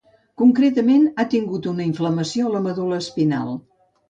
Concretament, 0.41 1.03
ha 1.17 1.25
tingut 1.33 1.67
una 1.73 1.85
inflamació 1.89 2.49
a 2.49 2.55
la 2.57 2.63
medul·la 2.69 2.99
espinal. 3.05 3.55